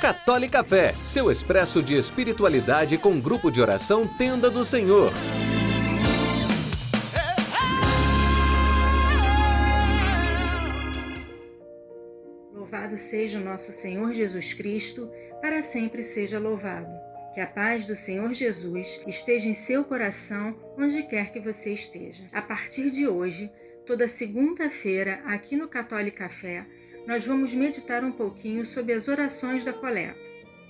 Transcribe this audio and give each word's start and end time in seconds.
Católica 0.00 0.64
Fé, 0.64 0.94
seu 1.04 1.30
expresso 1.30 1.82
de 1.82 1.94
espiritualidade 1.94 2.96
com 2.96 3.20
grupo 3.20 3.50
de 3.50 3.60
oração 3.60 4.06
Tenda 4.06 4.48
do 4.50 4.64
Senhor. 4.64 5.12
Louvado 12.54 12.96
seja 12.96 13.38
o 13.38 13.44
nosso 13.44 13.72
Senhor 13.72 14.14
Jesus 14.14 14.54
Cristo, 14.54 15.10
para 15.42 15.60
sempre 15.60 16.02
seja 16.02 16.38
louvado. 16.38 16.90
Que 17.34 17.40
a 17.40 17.46
paz 17.46 17.86
do 17.86 17.94
Senhor 17.94 18.32
Jesus 18.32 19.02
esteja 19.06 19.46
em 19.46 19.54
seu 19.54 19.84
coração, 19.84 20.56
onde 20.78 21.02
quer 21.02 21.30
que 21.30 21.38
você 21.38 21.74
esteja. 21.74 22.24
A 22.32 22.40
partir 22.40 22.90
de 22.90 23.06
hoje, 23.06 23.52
toda 23.90 24.06
segunda-feira, 24.06 25.20
aqui 25.26 25.56
no 25.56 25.66
Católica 25.66 26.28
Fé, 26.28 26.64
nós 27.08 27.26
vamos 27.26 27.52
meditar 27.52 28.04
um 28.04 28.12
pouquinho 28.12 28.64
sobre 28.64 28.92
as 28.92 29.08
orações 29.08 29.64
da 29.64 29.72
coleta. 29.72 30.16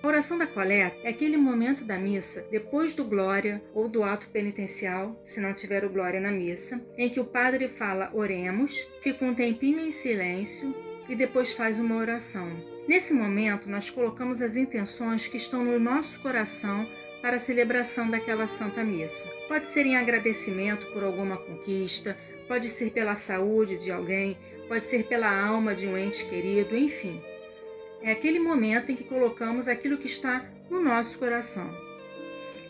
A 0.03 0.07
oração 0.07 0.39
da 0.39 0.47
coleta 0.47 0.97
é 1.05 1.11
aquele 1.11 1.37
momento 1.37 1.85
da 1.85 1.99
missa, 1.99 2.49
depois 2.51 2.95
do 2.95 3.05
glória 3.05 3.63
ou 3.75 3.87
do 3.91 4.03
ato 4.03 4.27
penitencial, 4.29 5.21
se 5.23 5.39
não 5.39 5.53
tiver 5.53 5.85
o 5.85 5.91
glória 5.91 6.19
na 6.19 6.31
missa, 6.31 6.83
em 6.97 7.11
que 7.11 7.21
o 7.21 7.25
padre 7.27 7.69
fala 7.69 8.11
oremos, 8.15 8.89
fica 9.03 9.23
um 9.23 9.35
tempinho 9.35 9.81
em 9.81 9.91
silêncio 9.91 10.75
e 11.07 11.15
depois 11.15 11.53
faz 11.53 11.79
uma 11.79 11.97
oração. 11.97 12.49
Nesse 12.89 13.13
momento, 13.13 13.69
nós 13.69 13.91
colocamos 13.91 14.41
as 14.41 14.57
intenções 14.57 15.29
que 15.29 15.37
estão 15.37 15.63
no 15.63 15.79
nosso 15.79 16.23
coração 16.23 16.89
para 17.21 17.37
a 17.37 17.39
celebração 17.39 18.11
daquela 18.11 18.47
Santa 18.47 18.83
Missa. 18.83 19.29
Pode 19.47 19.69
ser 19.69 19.85
em 19.85 19.97
agradecimento 19.97 20.87
por 20.87 21.05
alguma 21.05 21.37
conquista, 21.37 22.17
pode 22.51 22.69
ser 22.69 22.91
pela 22.91 23.15
saúde 23.15 23.77
de 23.77 23.93
alguém, 23.93 24.37
pode 24.67 24.85
ser 24.85 25.05
pela 25.05 25.31
alma 25.31 25.73
de 25.73 25.87
um 25.87 25.97
ente 25.97 26.25
querido, 26.25 26.77
enfim. 26.77 27.23
É 28.03 28.11
aquele 28.11 28.41
momento 28.41 28.91
em 28.91 28.97
que 28.97 29.05
colocamos 29.05 29.69
aquilo 29.69 29.97
que 29.97 30.09
está 30.09 30.45
no 30.69 30.83
nosso 30.83 31.17
coração. 31.17 31.73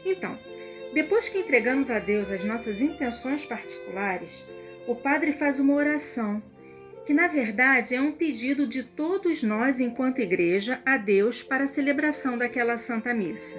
Então, 0.04 0.38
depois 0.92 1.30
que 1.30 1.38
entregamos 1.38 1.90
a 1.90 1.98
Deus 1.98 2.30
as 2.30 2.44
nossas 2.44 2.82
intenções 2.82 3.46
particulares, 3.46 4.46
o 4.86 4.94
Padre 4.94 5.32
faz 5.32 5.58
uma 5.58 5.72
oração 5.72 6.42
que 7.06 7.14
na 7.14 7.26
verdade 7.26 7.94
é 7.94 8.02
um 8.02 8.12
pedido 8.12 8.66
de 8.66 8.82
todos 8.82 9.42
nós, 9.42 9.80
enquanto 9.80 10.20
igreja, 10.20 10.82
a 10.84 10.98
Deus 10.98 11.42
para 11.42 11.64
a 11.64 11.66
celebração 11.66 12.36
daquela 12.36 12.76
Santa 12.76 13.14
Missa. 13.14 13.56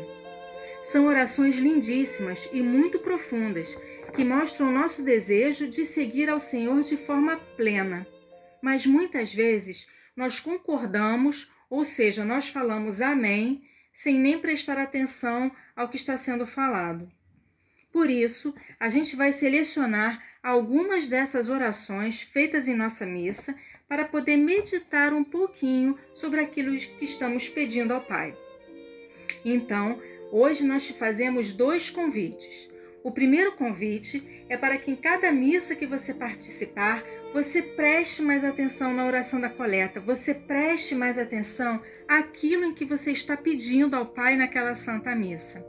São 0.84 1.08
orações 1.08 1.56
lindíssimas 1.56 2.48
e 2.54 2.62
muito 2.62 3.00
profundas 3.00 3.76
que 4.12 4.24
mostram 4.24 4.70
o 4.70 4.72
nosso 4.72 5.02
desejo 5.04 5.68
de 5.68 5.86
seguir 5.86 6.30
ao 6.30 6.40
Senhor 6.40 6.82
de 6.82 6.98
forma 6.98 7.38
plena. 7.56 8.06
Mas 8.62 8.86
muitas 8.86 9.34
vezes 9.34 9.88
nós 10.16 10.40
concordamos, 10.40 11.52
ou 11.70 11.84
seja, 11.84 12.24
nós 12.24 12.48
falamos 12.50 13.02
amém, 13.02 13.64
sem 13.94 14.20
nem 14.20 14.40
prestar 14.40 14.78
atenção 14.78 15.52
ao 15.76 15.90
que 15.90 15.96
está 15.96 16.18
sendo 16.18 16.46
falado. 16.46 17.12
Por 17.92 18.10
isso, 18.10 18.56
a 18.80 18.88
gente 18.88 19.16
vai 19.16 19.32
selecionar 19.32 20.24
algumas 20.42 21.08
dessas 21.08 21.50
orações 21.50 22.22
feitas 22.22 22.68
em 22.68 22.76
nossa 22.76 23.06
missa 23.06 23.56
para 23.88 24.06
poder 24.06 24.38
meditar 24.38 25.14
um 25.14 25.24
pouquinho 25.24 26.00
sobre 26.16 26.40
aquilo 26.40 26.76
que 26.78 27.04
estamos 27.04 27.50
pedindo 27.50 27.94
ao 27.94 28.02
Pai. 28.02 28.38
Então, 29.44 30.02
hoje 30.32 30.64
nós 30.64 30.88
te 30.88 30.94
fazemos 30.94 31.52
dois 31.52 31.90
convites. 31.90 32.71
O 33.04 33.12
primeiro 33.12 33.54
convite 33.54 34.46
é 34.48 34.56
para 34.56 34.78
que 34.78 34.92
em 34.92 34.96
cada 34.96 35.32
missa 35.32 35.76
que 35.76 35.88
você 35.88 36.14
participar, 36.14 37.04
você 37.34 37.62
preste 37.62 38.22
mais 38.22 38.44
atenção 38.44 38.94
na 38.94 39.06
oração 39.06 39.42
da 39.42 39.50
coleta, 39.50 40.00
você 40.00 40.36
preste 40.36 40.94
mais 40.94 41.18
atenção 41.18 41.82
àquilo 42.08 42.66
em 42.66 42.74
que 42.74 42.86
você 42.86 43.12
está 43.12 43.36
pedindo 43.36 43.96
ao 43.96 44.06
Pai 44.06 44.36
naquela 44.36 44.76
Santa 44.76 45.16
Missa. 45.16 45.66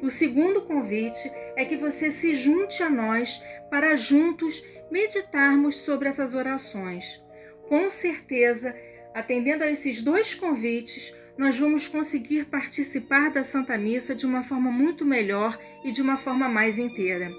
O 0.00 0.08
segundo 0.08 0.62
convite 0.62 1.30
é 1.56 1.64
que 1.64 1.76
você 1.76 2.10
se 2.10 2.32
junte 2.32 2.82
a 2.82 2.90
nós 2.90 3.42
para 3.68 3.96
juntos 3.96 4.64
meditarmos 4.90 5.78
sobre 5.78 6.08
essas 6.08 6.34
orações. 6.34 7.20
Com 7.68 7.88
certeza, 7.88 8.76
atendendo 9.14 9.64
a 9.64 9.70
esses 9.70 10.02
dois 10.02 10.34
convites, 10.34 11.12
nós 11.36 11.58
vamos 11.58 11.88
conseguir 11.88 12.46
participar 12.46 13.30
da 13.30 13.42
Santa 13.42 13.76
Missa 13.78 14.14
de 14.14 14.26
uma 14.26 14.42
forma 14.42 14.70
muito 14.70 15.04
melhor 15.04 15.58
e 15.84 15.90
de 15.90 16.02
uma 16.02 16.16
forma 16.16 16.48
mais 16.48 16.78
inteira. 16.78 17.30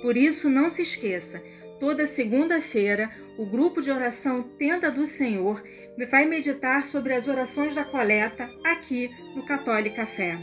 Por 0.00 0.16
isso, 0.16 0.48
não 0.48 0.68
se 0.68 0.82
esqueça, 0.82 1.42
toda 1.78 2.06
segunda-feira, 2.06 3.10
o 3.36 3.46
grupo 3.46 3.80
de 3.80 3.90
oração 3.90 4.42
Tenda 4.42 4.90
do 4.90 5.06
Senhor 5.06 5.62
vai 6.10 6.24
meditar 6.24 6.84
sobre 6.84 7.14
as 7.14 7.28
orações 7.28 7.74
da 7.74 7.84
coleta 7.84 8.48
aqui 8.64 9.10
no 9.34 9.44
Católica 9.44 10.06
Fé. 10.06 10.38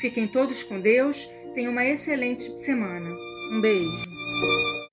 Fiquem 0.00 0.28
todos 0.28 0.62
com 0.62 0.80
Deus, 0.80 1.30
tenham 1.54 1.72
uma 1.72 1.84
excelente 1.84 2.58
semana. 2.60 3.10
Um 3.52 3.60
beijo. 3.60 4.85